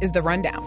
[0.00, 0.64] is The Rundown.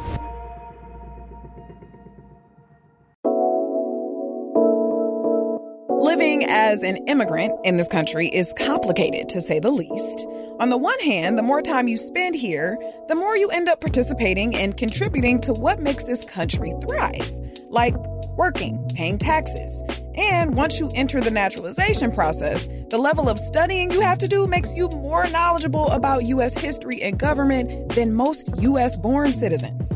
[6.02, 10.26] Living as an immigrant in this country is complicated, to say the least.
[10.60, 13.82] On the one hand, the more time you spend here, the more you end up
[13.82, 17.32] participating and contributing to what makes this country thrive,
[17.70, 17.96] like
[18.36, 20.01] working, paying taxes.
[20.16, 24.48] And once you enter the naturalization process, the level of studying you have to do
[24.48, 26.58] makes you more knowledgeable about U.S.
[26.58, 28.98] history and government than most U.S.
[28.98, 29.92] born citizens.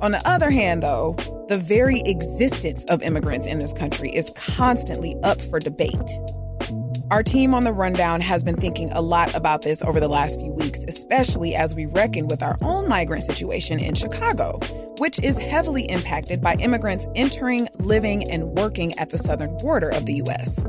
[0.00, 1.14] On the other hand, though,
[1.48, 6.10] the very existence of immigrants in this country is constantly up for debate.
[7.10, 10.38] Our team on the rundown has been thinking a lot about this over the last
[10.38, 14.58] few weeks, especially as we reckon with our own migrant situation in Chicago,
[14.98, 20.04] which is heavily impacted by immigrants entering, living, and working at the southern border of
[20.04, 20.62] the U.S.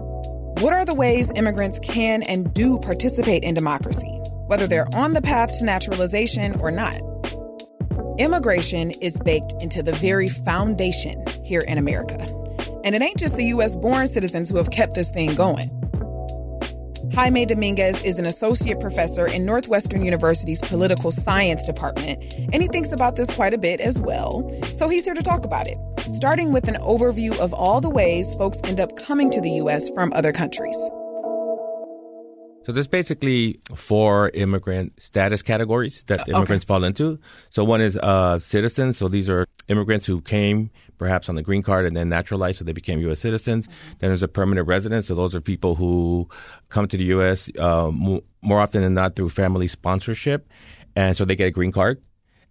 [0.62, 5.22] What are the ways immigrants can and do participate in democracy, whether they're on the
[5.22, 7.02] path to naturalization or not?
[8.18, 12.18] Immigration is baked into the very foundation here in America.
[12.86, 13.76] And it ain't just the U.S.
[13.76, 15.70] born citizens who have kept this thing going.
[17.14, 22.22] Jaime Dominguez is an associate professor in Northwestern University's political science department,
[22.54, 24.50] and he thinks about this quite a bit as well.
[24.74, 25.78] So he's here to talk about it,
[26.12, 29.90] starting with an overview of all the ways folks end up coming to the U.S.
[29.90, 30.78] from other countries.
[32.70, 36.34] So there's basically four immigrant status categories that okay.
[36.34, 37.18] immigrants fall into.
[37.50, 38.96] So one is uh, citizens.
[38.96, 42.66] So these are immigrants who came perhaps on the green card and then naturalized, so
[42.66, 43.22] they became U.S.
[43.22, 43.68] citizens.
[43.68, 43.90] Mm-hmm.
[43.98, 45.04] Then there's a permanent resident.
[45.04, 46.30] So those are people who
[46.68, 47.50] come to the U.S.
[47.58, 50.48] Uh, more often than not through family sponsorship,
[50.96, 52.00] and so they get a green card.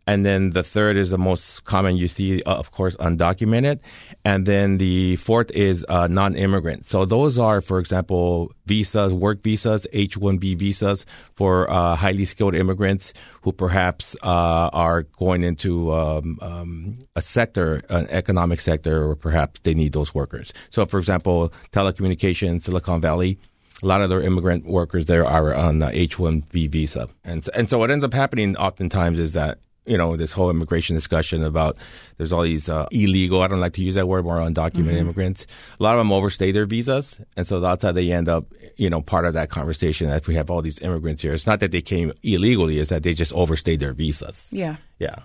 [0.08, 3.80] And then the third is the most common you see, uh, of course, undocumented.
[4.24, 6.86] And then the fourth is uh, non immigrant.
[6.86, 11.04] So those are, for example, visas, work visas, H 1B visas
[11.34, 17.82] for uh, highly skilled immigrants who perhaps uh, are going into um, um, a sector,
[17.90, 20.54] an economic sector, or perhaps they need those workers.
[20.70, 23.38] So, for example, telecommunications, Silicon Valley
[23.80, 27.78] a lot of their immigrant workers there are on the H-1B visa, and and so
[27.78, 31.78] what ends up happening oftentimes is that you know, this whole immigration discussion about
[32.18, 34.96] there's all these uh, illegal, I don't like to use that word, more undocumented mm-hmm.
[34.96, 35.46] immigrants.
[35.80, 37.20] A lot of them overstay their visas.
[37.36, 40.34] And so that's how they end up, you know, part of that conversation that we
[40.34, 41.32] have all these immigrants here.
[41.32, 44.48] It's not that they came illegally, it's that they just overstayed their visas.
[44.52, 44.76] Yeah.
[44.98, 45.16] Yeah.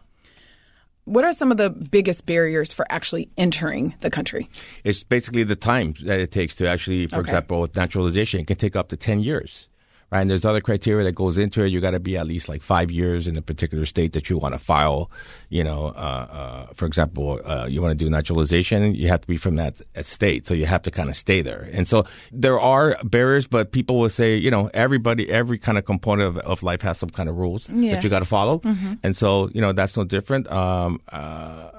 [1.06, 4.50] What are some of the biggest barriers for actually entering the country?
[4.85, 7.31] It's basically the time that it takes to actually, for okay.
[7.31, 9.68] example, with naturalization, it can take up to 10 years
[10.13, 10.22] right?
[10.22, 11.69] And there's other criteria that goes into it.
[11.69, 14.38] You got to be at least like five years in a particular state that you
[14.38, 15.12] want to file.
[15.50, 16.28] You know, uh,
[16.69, 19.81] uh, for example, uh, you want to do naturalization, you have to be from that
[20.01, 21.69] state, so you have to kind of stay there.
[21.74, 25.85] And so there are barriers, but people will say, you know, everybody, every kind of
[25.85, 27.95] component of, of life has some kind of rules yeah.
[27.95, 28.59] that you got to follow.
[28.59, 28.94] Mm-hmm.
[29.03, 30.51] And so, you know, that's no different.
[30.51, 31.72] Um, uh,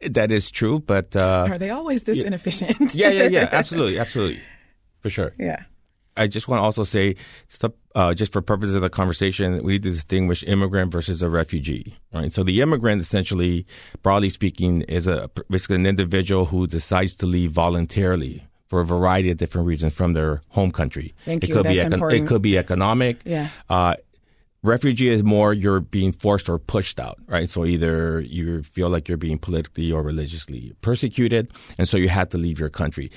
[0.00, 2.94] that is true, but uh, are they always this yeah, inefficient?
[2.94, 4.40] yeah, yeah, yeah, absolutely, absolutely,
[5.00, 5.32] for sure.
[5.38, 5.64] Yeah.
[6.16, 7.16] I just want to also say,
[7.94, 11.96] uh, just for purposes of the conversation, we need to distinguish immigrant versus a refugee,
[12.12, 12.32] right?
[12.32, 13.66] So the immigrant, essentially,
[14.02, 19.30] broadly speaking, is a basically an individual who decides to leave voluntarily for a variety
[19.30, 21.14] of different reasons from their home country.
[21.24, 21.54] Thank it you.
[21.54, 22.24] Could That's be econ- important.
[22.24, 23.20] It could be economic.
[23.24, 23.48] Yeah.
[23.70, 23.94] Uh,
[24.66, 27.48] refugee is more you're being forced or pushed out, right?
[27.48, 32.30] So either you feel like you're being politically or religiously persecuted, and so you had
[32.32, 33.10] to leave your country.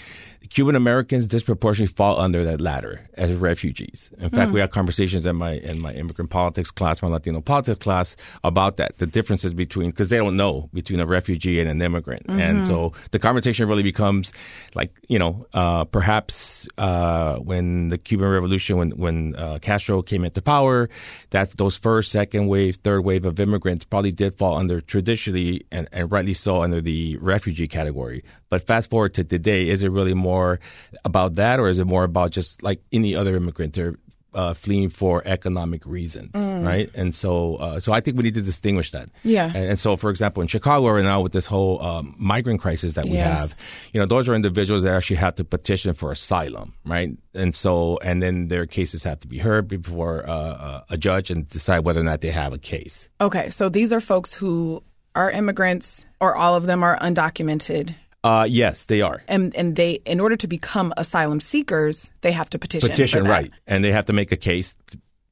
[0.50, 4.10] Cuban Americans disproportionately fall under that latter as refugees.
[4.18, 4.54] In fact, mm.
[4.54, 8.78] we had conversations in my in my immigrant politics class, my Latino politics class, about
[8.78, 12.40] that, the differences between because they don't know between a refugee and an immigrant, mm-hmm.
[12.40, 14.32] and so the conversation really becomes
[14.74, 20.24] like you know uh, perhaps uh, when the Cuban Revolution, when when uh, Castro came
[20.26, 20.90] into power,
[21.30, 25.88] that those first, second wave, third wave of immigrants probably did fall under traditionally and,
[25.92, 28.24] and rightly so under the refugee category.
[28.50, 30.60] But fast forward to today, is it really more
[31.06, 33.74] about that, or is it more about just like any other immigrant?
[33.74, 33.96] They're
[34.34, 36.66] uh, fleeing for economic reasons, mm.
[36.66, 36.90] right?
[36.94, 39.10] And so, uh, so I think we need to distinguish that.
[39.24, 39.46] Yeah.
[39.46, 42.94] And, and so, for example, in Chicago right now, with this whole um, migrant crisis
[42.94, 43.50] that we yes.
[43.50, 43.56] have,
[43.92, 47.12] you know, those are individuals that actually have to petition for asylum, right?
[47.34, 51.32] And so, and then their cases have to be heard before uh, uh a judge
[51.32, 53.10] and decide whether or not they have a case.
[53.22, 54.84] Okay, so these are folks who
[55.16, 57.96] are immigrants or all of them are undocumented?
[58.24, 59.24] Uh, yes, they are.
[59.28, 62.90] And and they in order to become asylum seekers, they have to petition.
[62.90, 63.52] Petition, right?
[63.68, 64.76] And they have to make a case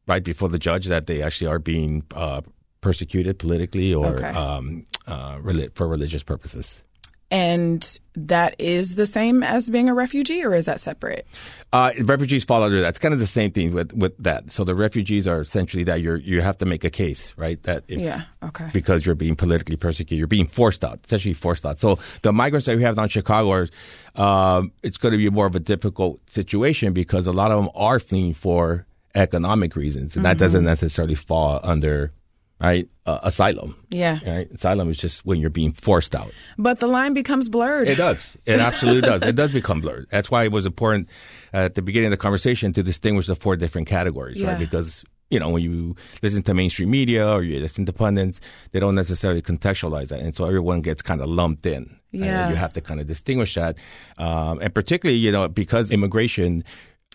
[0.07, 2.42] right before the judge that they actually are being uh,
[2.81, 4.30] persecuted politically or Okay.
[4.30, 5.38] um, uh,
[5.75, 6.84] for religious purposes.
[7.29, 11.27] And that is the same as being a refugee, or is that separate?
[11.74, 12.88] Uh, refugees fall under that.
[12.89, 14.50] It's kind of the same thing with, with that.
[14.51, 17.62] So the refugees are essentially that you you have to make a case, right?
[17.63, 18.21] That if, Yeah.
[18.41, 18.69] Okay.
[18.71, 21.79] because you're being politically persecuted, you're being forced out, essentially forced out.
[21.79, 23.68] So the migrants that we have down in Chicago are,
[24.15, 27.69] um, it's going to be more of a difficult situation because a lot of them
[27.75, 28.85] are fleeing for
[29.15, 32.13] economic reasons, and that doesn't necessarily fall under
[32.59, 33.75] right uh, asylum.
[33.89, 34.19] Yeah.
[34.25, 36.31] Right, asylum is just when you're being forced out.
[36.57, 37.89] But the line becomes blurred.
[37.89, 38.36] It does.
[38.45, 39.21] It absolutely does.
[39.24, 40.07] It does become blurred.
[40.12, 41.07] That's why it was important
[41.54, 44.50] at the beginning of the conversation to distinguish the four different categories, Yeah.
[44.51, 44.59] right?
[44.59, 48.39] Because you know when you listen to mainstream media or you listen to pundits,
[48.71, 51.95] they don't necessarily contextualize that, and so everyone gets kind of lumped in.
[52.13, 52.50] And Yeah.
[52.50, 53.77] you have to kind of distinguish that,
[54.18, 56.63] um, and particularly you know because immigration.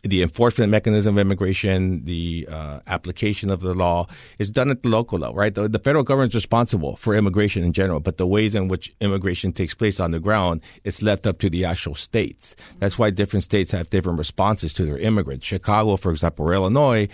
[0.05, 4.09] The enforcement mechanism of immigration, the uh, application of the law
[4.41, 5.55] is done at the local level, right?
[5.55, 8.93] The, the federal government is responsible for immigration in general, but the ways in which
[9.01, 12.57] immigration takes place on the ground is left up to the actual states.
[12.81, 15.47] That's why different states have different responses to their immigrants.
[15.47, 17.07] Chicago, for example, or Illinois,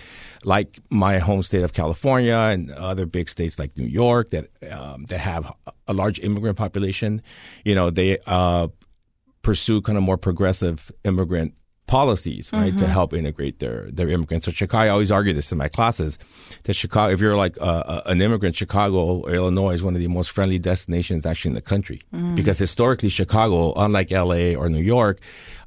[0.45, 5.05] like my home state of California and other big states like New York that um,
[5.11, 5.53] that have
[5.87, 7.21] a large immigrant population,
[7.67, 8.69] you know, they uh,
[9.43, 11.53] pursue kind of more progressive immigrant
[11.89, 14.47] policies, right, to help integrate their their immigrants.
[14.47, 16.19] So Chicago, I always argue this in my classes
[16.65, 20.07] that Chicago, if you're like uh, an immigrant, Chicago or Illinois is one of the
[20.07, 22.03] most friendly destinations actually in the country
[22.37, 24.55] because historically Chicago, unlike L.A.
[24.55, 25.19] or New York,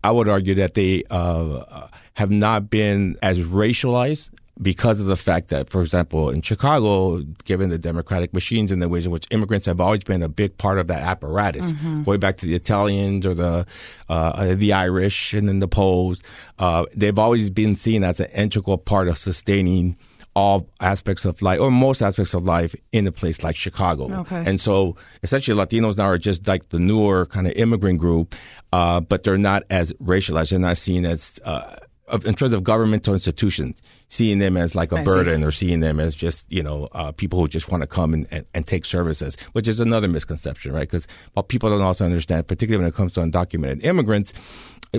[0.03, 4.29] I would argue that they uh, have not been as racialized
[4.61, 8.89] because of the fact that, for example, in Chicago, given the democratic machines and the
[8.89, 11.71] ways in which immigrants have always been a big part of that apparatus,
[12.05, 13.65] going back to the Italians or the
[14.09, 16.21] uh, the Irish and then the Poles,
[16.59, 19.95] uh, they've always been seen as an integral part of sustaining
[20.33, 24.09] all aspects of life or most aspects of life in a place like Chicago.
[24.21, 24.43] Okay.
[24.45, 28.35] And so essentially Latinos now are just like the newer kind of immigrant group,
[28.71, 30.51] uh, but they're not as racialized.
[30.51, 31.75] They're not seen as, uh,
[32.11, 35.05] of, in terms of governmental institutions, seeing them as like a I see.
[35.05, 38.13] burden or seeing them as just, you know, uh, people who just want to come
[38.13, 40.81] and, and, and take services, which is another misconception, right?
[40.81, 41.07] Because
[41.47, 44.33] people don't also understand, particularly when it comes to undocumented immigrants,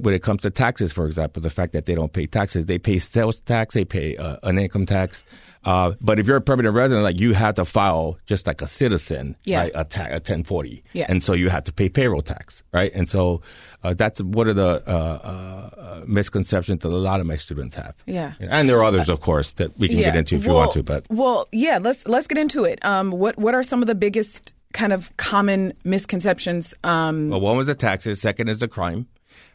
[0.00, 2.78] when it comes to taxes, for example, the fact that they don't pay taxes, they
[2.78, 5.24] pay sales tax, they pay uh, an income tax.
[5.64, 8.66] Uh, but if you're a permanent resident, like you have to file just like a
[8.66, 9.60] citizen, Yeah.
[9.60, 9.72] right?
[9.74, 10.82] A, ta- a 1040.
[10.92, 11.06] Yeah.
[11.08, 12.90] And so you have to pay payroll tax, right?
[12.94, 13.42] And so
[13.84, 17.76] uh, that's one of the uh, uh, uh, misconceptions that a lot of my students
[17.76, 17.94] have.
[18.06, 18.32] Yeah.
[18.40, 20.82] And there are others, of course, that we can get into if you want to.
[20.82, 22.84] But well, yeah, let's let's get into it.
[22.84, 26.74] Um, what what are some of the biggest kind of common misconceptions?
[26.82, 28.20] Um, Well, one was the taxes.
[28.20, 29.06] Second is the crime,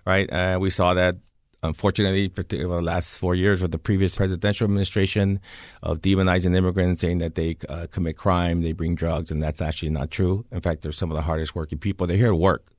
[0.05, 0.31] right?
[0.31, 1.15] Uh, we saw that,
[1.63, 5.39] unfortunately, particularly over the last four years with the previous presidential administration
[5.81, 9.89] of demonizing immigrants, saying that they uh, commit crime, they bring drugs, and that's actually
[9.89, 10.45] not true.
[10.51, 12.07] In fact, they're some of the hardest working people.
[12.07, 12.71] They're here to work.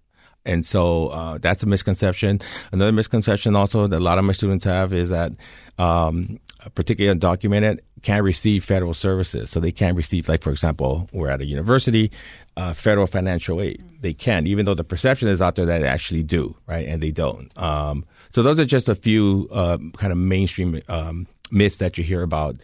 [0.44, 2.40] And so uh, that's a misconception.
[2.72, 5.32] Another misconception also that a lot of my students have is that,
[5.78, 6.38] um,
[6.74, 9.50] particularly undocumented, can't receive federal services.
[9.50, 12.10] So they can't receive, like, for example, we're at a university,
[12.56, 13.82] uh, federal financial aid.
[14.00, 16.86] They can, even though the perception is out there that they actually do, right?
[16.86, 17.56] And they don't.
[17.58, 22.04] Um, so those are just a few uh, kind of mainstream um, myths that you
[22.04, 22.56] hear about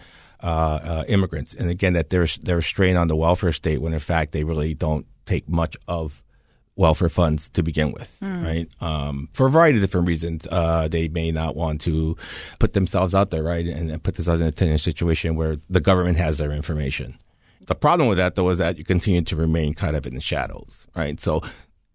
[0.42, 1.54] uh, uh, immigrants.
[1.54, 4.44] And again, that they're, they're a strain on the welfare state when in fact they
[4.44, 6.23] really don't take much of
[6.76, 8.66] welfare funds to begin with, right?
[8.80, 10.46] Um, for a variety of different reasons.
[10.50, 12.16] Uh, they may not want to
[12.58, 13.66] put themselves out there, right?
[13.66, 17.16] And, and put themselves in a tenant situation where the government has their information.
[17.66, 20.20] The problem with that, though, is that you continue to remain kind of in the
[20.20, 21.20] shadows, right?
[21.20, 21.42] So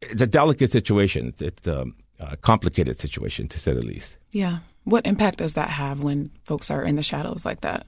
[0.01, 1.27] it's a delicate situation.
[1.27, 1.85] It's, it's a,
[2.19, 4.17] a complicated situation, to say the least.
[4.31, 4.59] yeah.
[4.85, 7.85] What impact does that have when folks are in the shadows like that?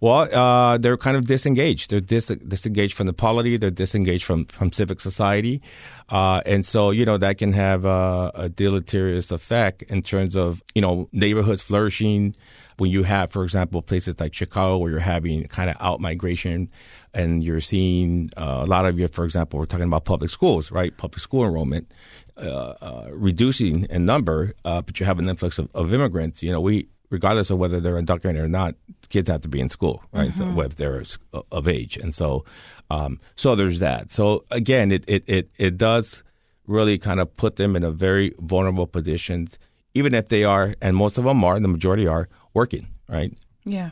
[0.00, 1.90] Well, uh, they're kind of disengaged.
[1.90, 3.56] They're dis- disengaged from the polity.
[3.56, 5.62] They're disengaged from, from civic society.
[6.08, 10.62] Uh, and so, you know, that can have uh, a deleterious effect in terms of,
[10.74, 12.34] you know, neighborhoods flourishing.
[12.76, 16.68] When you have, for example, places like Chicago where you're having kind of out migration
[17.14, 20.72] and you're seeing uh, a lot of your, for example, we're talking about public schools,
[20.72, 20.96] right?
[20.96, 21.92] Public school enrollment
[22.36, 26.42] uh, uh, reducing in number, uh, but you have an influx of, of immigrants.
[26.42, 28.74] You know, we, regardless of whether they're undocumented or not,
[29.08, 30.36] kids have to be in school, right?
[30.36, 31.04] So if they're
[31.52, 32.44] of age, and so
[32.90, 34.12] um, so there's that.
[34.12, 36.24] So again, it, it it it does
[36.66, 39.48] really kind of put them in a very vulnerable position,
[39.94, 43.32] even if they are, and most of them are, the majority are working, right?
[43.64, 43.90] Yeah.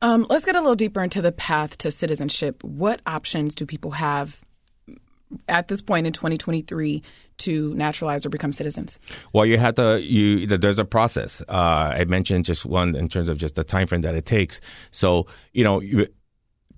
[0.00, 2.62] Um, let's get a little deeper into the path to citizenship.
[2.62, 4.40] What options do people have
[5.48, 7.02] at this point in 2023
[7.38, 8.98] to naturalize or become citizens?
[9.32, 10.00] Well, you have to.
[10.02, 11.42] You there's a process.
[11.48, 14.60] Uh, I mentioned just one in terms of just the time frame that it takes.
[14.90, 15.80] So you know.
[15.80, 16.08] You,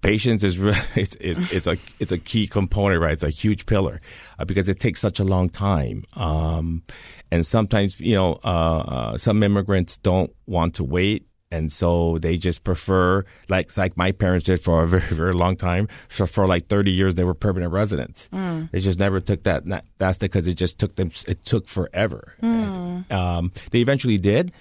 [0.03, 0.59] patience is
[0.97, 3.13] it's, a it's a key component, right?
[3.13, 4.01] It's a huge pillar
[4.39, 6.83] uh, because it takes such a long time, um,
[7.31, 12.37] and sometimes you know uh, uh, some immigrants don't want to wait and so they
[12.37, 16.47] just prefer like like my parents did for a very very long time for for
[16.47, 18.29] like 30 years they were permanent residents.
[18.33, 18.71] Mm.
[18.71, 19.65] they just never took that
[19.99, 22.35] that's because it just took them it took forever.
[22.43, 23.11] Mm.
[23.11, 24.53] um, they eventually did.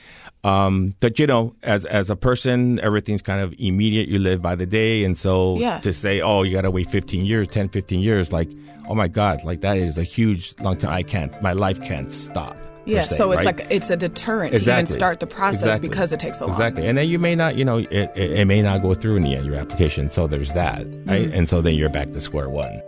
[0.43, 4.07] Um, but you know as as a person everything's kind of immediate.
[4.07, 5.03] You live by the day.
[5.03, 5.79] And so yeah.
[5.81, 8.49] to say oh you got to wait 15 years 10 15 years like
[8.87, 10.91] oh my god like that is a huge long time.
[10.91, 12.57] I can't my life can't stop
[12.89, 13.57] yeah, se, so it's right?
[13.57, 14.73] like it's a deterrent exactly.
[14.73, 15.89] to even start the process exactly.
[15.89, 16.55] because it takes so long.
[16.55, 19.15] Exactly, and then you may not, you know, it, it, it, may not go through
[19.15, 20.09] in the end your application.
[20.09, 20.85] So there's that, right?
[20.85, 21.33] Mm-hmm.
[21.33, 22.81] And so then you're back to square one.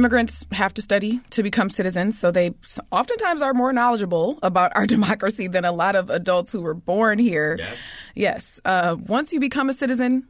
[0.00, 2.54] Immigrants have to study to become citizens, so they
[2.90, 7.18] oftentimes are more knowledgeable about our democracy than a lot of adults who were born
[7.18, 7.56] here.
[7.58, 7.78] Yes.
[8.14, 8.60] Yes.
[8.64, 10.26] Uh, once you become a citizen,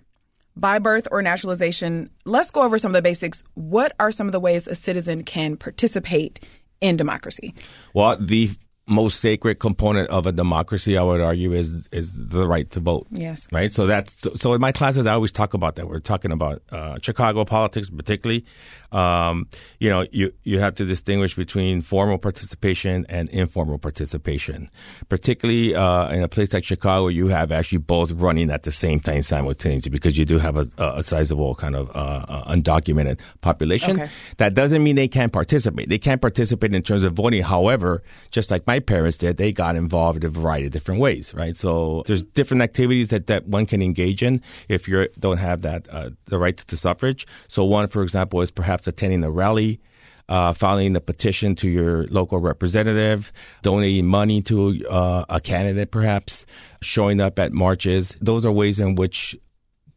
[0.61, 3.43] by birth or naturalization, let's go over some of the basics.
[3.55, 6.41] What are some of the ways a citizen can participate
[6.81, 7.55] in democracy?
[7.95, 8.51] Well, the
[8.91, 13.07] most sacred component of a democracy, I would argue, is is the right to vote.
[13.11, 13.47] Yes.
[13.53, 13.73] Right.
[13.73, 15.89] So that's so, in my classes, I always talk about that.
[15.89, 18.45] We're talking about uh, Chicago politics, particularly.
[18.93, 24.69] Um, you know, you you have to distinguish between formal participation and informal participation.
[25.09, 28.99] Particularly uh, in a place like Chicago, you have actually both running at the same
[28.99, 33.93] time simultaneously because you do have a, a sizable kind of uh, uh, undocumented population.
[33.93, 34.11] Okay.
[34.39, 35.89] That doesn't mean they can't participate.
[35.89, 37.43] They can't participate in terms of voting.
[37.43, 41.33] However, just like my parents did, they got involved in a variety of different ways,
[41.35, 41.57] right?
[41.57, 45.87] So there's different activities that, that one can engage in if you don't have that
[45.91, 47.27] uh, the right to suffrage.
[47.49, 49.81] So one, for example, is perhaps attending a rally.
[50.29, 53.33] Uh, filing a petition to your local representative,
[53.63, 56.47] donating money to uh, a candidate, perhaps
[56.83, 58.17] showing up at marches.
[58.21, 59.37] Those are ways in which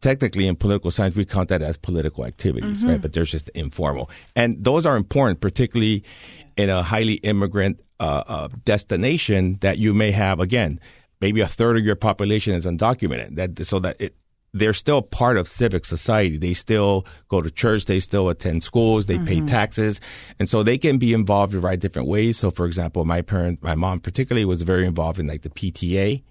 [0.00, 2.88] technically in political science we count that as political activities, mm-hmm.
[2.88, 3.00] right?
[3.00, 6.02] But they're just informal, and those are important, particularly
[6.56, 10.80] in a highly immigrant uh, uh, destination that you may have again
[11.20, 14.14] maybe a third of your population is undocumented that so that it
[14.54, 16.38] they're still part of civic society.
[16.38, 17.86] They still go to church.
[17.86, 19.06] They still attend schools.
[19.06, 19.24] They mm-hmm.
[19.26, 20.00] pay taxes.
[20.38, 22.38] And so they can be involved in right different ways.
[22.38, 26.22] So, for example, my parent, my mom particularly was very involved in like the PTA.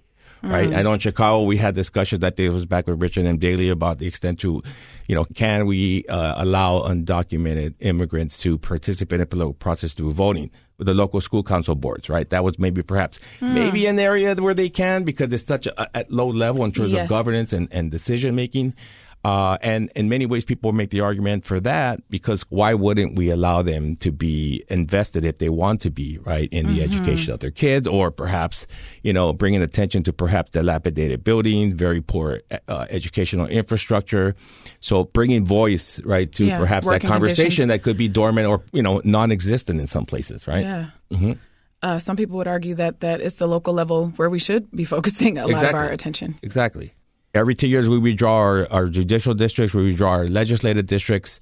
[0.44, 0.70] Right.
[0.70, 0.76] Mm.
[0.76, 3.38] I know in Chicago we had discussions that day was back with Richard M.
[3.38, 4.62] Daley about the extent to,
[5.08, 10.12] you know, can we uh, allow undocumented immigrants to participate in the political process through
[10.12, 10.52] voting?
[10.78, 12.30] with the local school council boards, right?
[12.30, 13.54] That was maybe perhaps hmm.
[13.54, 16.94] maybe an area where they can because it's such a at low level in terms
[16.94, 17.04] yes.
[17.04, 18.74] of governance and, and decision making.
[19.24, 23.30] Uh, and in many ways, people make the argument for that because why wouldn't we
[23.30, 26.94] allow them to be invested if they want to be, right, in the mm-hmm.
[26.94, 28.68] education of their kids or perhaps,
[29.01, 34.36] you know, bringing attention to perhaps dilapidated buildings, very poor uh, educational infrastructure.
[34.82, 37.68] So bringing voice, right, to yeah, perhaps that conversation conditions.
[37.70, 40.65] that could be dormant or, you know, non existent in some places, right?
[40.65, 40.89] Yeah.
[41.12, 41.32] Mm-hmm.
[41.82, 44.84] Uh, some people would argue that that is the local level where we should be
[44.84, 45.53] focusing a exactly.
[45.53, 46.36] lot of our attention.
[46.44, 46.94] Exactly
[47.34, 51.40] every two years we redraw our, our judicial districts, we redraw our legislative districts.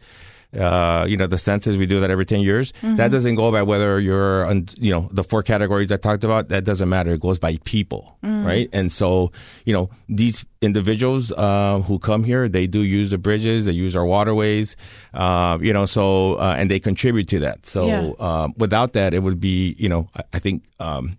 [0.53, 2.73] Uh, you know, the census, we do that every 10 years.
[2.81, 2.97] Mm-hmm.
[2.97, 6.49] That doesn't go by whether you're, on, you know, the four categories I talked about.
[6.49, 7.13] That doesn't matter.
[7.13, 8.45] It goes by people, mm-hmm.
[8.45, 8.69] right?
[8.73, 9.31] And so,
[9.63, 13.95] you know, these individuals uh, who come here, they do use the bridges, they use
[13.95, 14.75] our waterways,
[15.13, 17.65] uh, you know, so, uh, and they contribute to that.
[17.65, 18.11] So yeah.
[18.19, 21.17] Uh, without that, it would be, you know, I, I think um,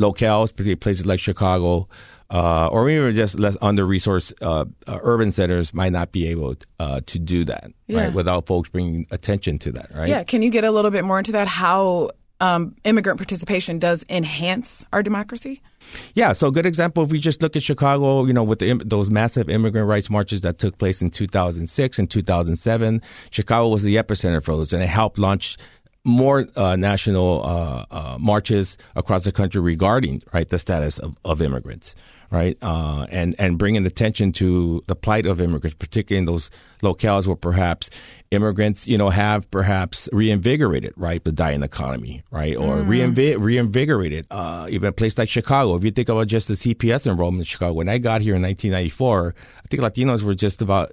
[0.00, 1.88] locales, particularly places like Chicago,
[2.30, 6.54] uh, or even just less under resourced uh, uh, urban centers might not be able
[6.78, 8.04] uh, to do that yeah.
[8.04, 10.08] right without folks bringing attention to that right?
[10.08, 10.22] Yeah.
[10.22, 11.48] Can you get a little bit more into that?
[11.48, 15.60] How um, immigrant participation does enhance our democracy?
[16.14, 18.74] Yeah, so a good example if we just look at Chicago, you know, with the,
[18.84, 23.96] those massive immigrant rights marches that took place in 2006 and 2007, Chicago was the
[23.96, 25.56] epicenter for those, and it helped launch
[26.04, 31.42] more uh, national uh, uh, marches across the country regarding right the status of, of
[31.42, 31.94] immigrants
[32.30, 32.58] right?
[32.62, 36.50] Uh, and and bringing attention to the plight of immigrants, particularly in those
[36.82, 37.90] locales where perhaps
[38.30, 42.86] immigrants, you know, have perhaps reinvigorated, right, the dying economy, right, or mm.
[42.86, 44.26] reinvig- reinvigorated.
[44.30, 47.44] Uh, even a place like Chicago, if you think about just the CPS enrollment in
[47.44, 50.92] Chicago, when I got here in 1994, I think Latinos were just about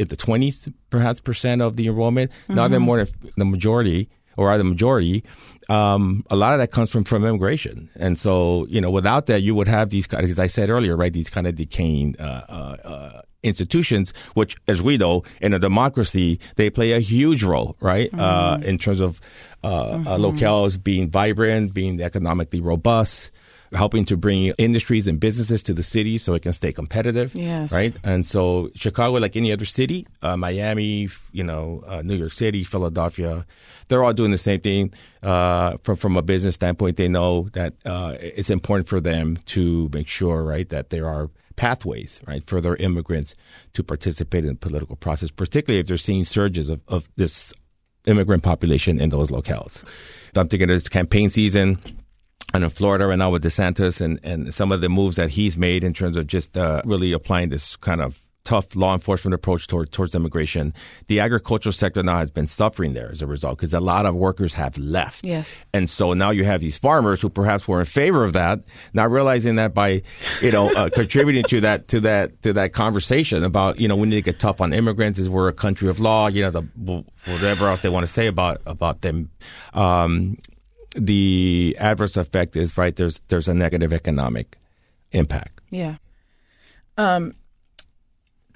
[0.00, 2.32] in the 20s, perhaps percent of the enrollment.
[2.32, 2.54] Mm-hmm.
[2.56, 5.24] Now they're more than the majority or are the majority,
[5.68, 7.88] um, a lot of that comes from, from immigration.
[7.96, 11.12] And so, you know, without that, you would have these, as I said earlier, right,
[11.12, 16.40] these kind of decaying uh, uh, uh, institutions, which, as we know, in a democracy,
[16.56, 18.62] they play a huge role, right, uh, mm-hmm.
[18.64, 19.20] in terms of
[19.62, 20.08] uh, mm-hmm.
[20.08, 23.30] locales being vibrant, being economically robust
[23.74, 27.34] helping to bring industries and businesses to the city so it can stay competitive.
[27.34, 27.72] Yes.
[27.72, 27.94] Right.
[28.02, 32.64] And so Chicago, like any other city, uh, Miami, you know, uh, New York City,
[32.64, 33.46] Philadelphia,
[33.88, 34.92] they're all doing the same thing.
[35.22, 39.90] Uh, from from a business standpoint, they know that uh, it's important for them to
[39.92, 43.34] make sure, right, that there are pathways, right, for their immigrants
[43.72, 47.52] to participate in the political process, particularly if they're seeing surges of, of this
[48.06, 49.82] immigrant population in those locales.
[50.36, 51.78] I'm thinking it's campaign season
[52.54, 55.58] and in Florida right now with DeSantis and, and some of the moves that he's
[55.58, 59.66] made in terms of just uh, really applying this kind of tough law enforcement approach
[59.66, 60.72] toward, towards immigration,
[61.08, 64.14] the agricultural sector now has been suffering there as a result because a lot of
[64.14, 65.26] workers have left.
[65.26, 65.58] Yes.
[65.72, 68.60] And so now you have these farmers who perhaps were in favor of that,
[68.92, 70.02] not realizing that by,
[70.40, 74.06] you know, uh, contributing to that, to that, to that conversation about, you know, we
[74.06, 77.04] need to get tough on immigrants is we're a country of law, you know, the,
[77.24, 79.30] whatever else they want to say about, about them.
[79.72, 80.36] Um,
[80.94, 84.56] the adverse effect is right there's there's a negative economic
[85.12, 85.60] impact.
[85.70, 85.96] Yeah.
[86.96, 87.34] Um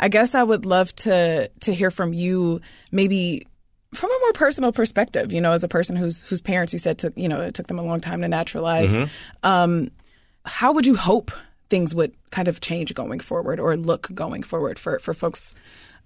[0.00, 2.60] I guess I would love to to hear from you
[2.92, 3.46] maybe
[3.94, 6.98] from a more personal perspective, you know, as a person whose whose parents you said
[6.98, 8.92] took, you know, it took them a long time to naturalize.
[8.92, 9.06] Mm-hmm.
[9.42, 9.90] Um
[10.44, 11.30] how would you hope
[11.68, 15.54] things would kind of change going forward or look going forward for for folks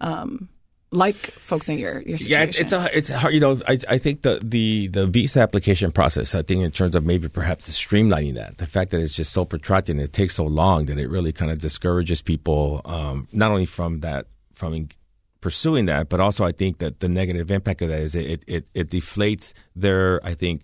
[0.01, 0.49] um
[0.93, 2.53] like folks in your your situation.
[2.53, 3.35] Yeah, it's a, it's hard.
[3.35, 6.35] You know, I I think the the the visa application process.
[6.35, 9.45] I think in terms of maybe perhaps streamlining that, the fact that it's just so
[9.45, 13.51] protracted and it takes so long that it really kind of discourages people, um, not
[13.51, 14.89] only from that from
[15.41, 18.69] pursuing that, but also I think that the negative impact of that is it it
[18.75, 20.63] it deflates their I think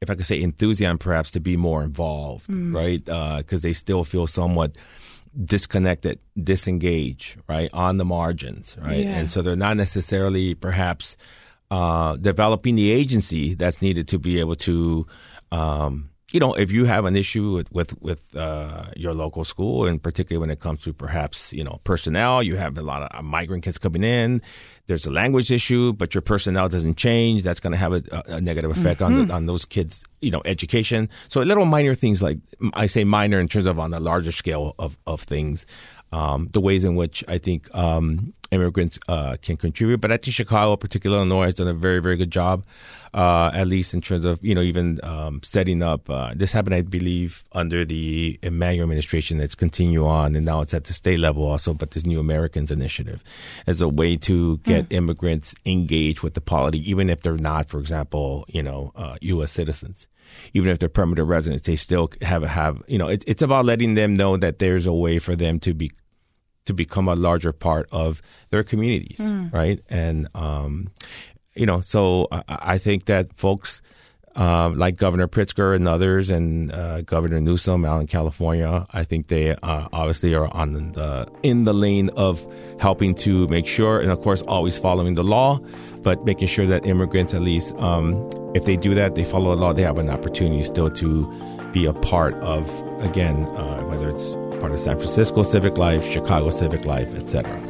[0.00, 2.72] if I could say enthusiasm perhaps to be more involved, mm.
[2.72, 3.04] right?
[3.04, 4.78] Because uh, they still feel somewhat
[5.44, 9.04] disconnected, disengage, right, on the margins, right?
[9.04, 9.16] Yeah.
[9.16, 11.16] And so they're not necessarily perhaps
[11.70, 15.06] uh, developing the agency that's needed to be able to,
[15.52, 19.86] um, you know, if you have an issue with with, with uh, your local school,
[19.86, 23.24] and particularly when it comes to perhaps you know personnel, you have a lot of
[23.24, 24.42] migrant kids coming in.
[24.86, 27.42] There's a language issue, but your personnel doesn't change.
[27.42, 29.20] That's going to have a, a, negative effect mm-hmm.
[29.20, 31.10] on the, on those kids, you know, education.
[31.28, 32.38] So little minor things like
[32.72, 35.66] I say minor in terms of on a larger scale of of things
[36.12, 40.00] um, the ways in which I think um, immigrants uh, can contribute.
[40.00, 42.64] But I think Chicago, particularly Illinois, has done a very, very good job,
[43.14, 46.08] uh, at least in terms of you know even um, setting up.
[46.08, 49.38] Uh, this happened, I believe, under the Emanuel administration.
[49.38, 51.74] That's continue on, and now it's at the state level also.
[51.74, 53.22] But this New Americans Initiative
[53.66, 54.96] as a way to get mm.
[54.96, 59.50] immigrants engaged with the polity, even if they're not, for example, you know, U.S.
[59.50, 60.06] Uh, citizens
[60.52, 63.08] even if they're permanent residents, they still have have you know.
[63.08, 65.90] It, it's about letting them know that there's a way for them to be
[66.68, 69.52] to become a larger part of their communities, mm.
[69.52, 69.80] right?
[69.88, 70.88] And um,
[71.54, 72.42] you know, so I,
[72.74, 73.82] I think that folks.
[74.36, 79.26] Uh, like Governor Pritzker and others, and uh, Governor Newsom out in California, I think
[79.26, 82.46] they uh, obviously are on the in the lane of
[82.78, 85.58] helping to make sure, and of course, always following the law,
[86.02, 89.60] but making sure that immigrants, at least, um, if they do that, they follow the
[89.60, 91.26] law, they have an opportunity still to
[91.72, 92.62] be a part of,
[93.02, 97.68] again, uh, whether it's part of San Francisco civic life, Chicago civic life, etc.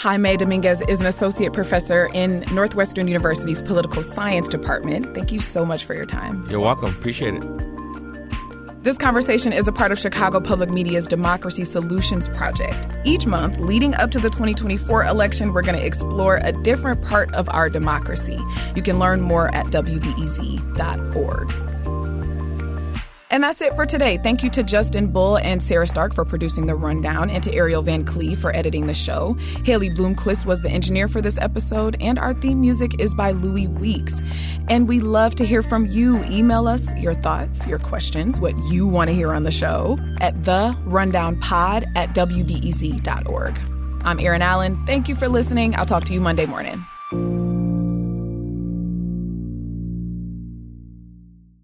[0.00, 5.14] Jaime Dominguez is an associate professor in Northwestern University's political science department.
[5.14, 6.42] Thank you so much for your time.
[6.48, 6.94] You're welcome.
[6.94, 8.82] Appreciate it.
[8.82, 12.88] This conversation is a part of Chicago Public Media's Democracy Solutions Project.
[13.04, 17.30] Each month, leading up to the 2024 election, we're going to explore a different part
[17.34, 18.38] of our democracy.
[18.74, 21.69] You can learn more at WBEZ.org.
[23.30, 24.18] And that's it for today.
[24.22, 27.82] Thank you to Justin Bull and Sarah Stark for producing the rundown, and to Ariel
[27.82, 29.36] Van Cleave for editing the show.
[29.64, 33.68] Haley Bloomquist was the engineer for this episode, and our theme music is by Louis
[33.68, 34.22] Weeks.
[34.68, 36.22] And we love to hear from you.
[36.24, 40.44] Email us your thoughts, your questions, what you want to hear on the show at
[40.44, 43.60] the rundownpod at WBEZ.org.
[44.04, 44.84] I'm Erin Allen.
[44.86, 45.76] Thank you for listening.
[45.76, 46.84] I'll talk to you Monday morning.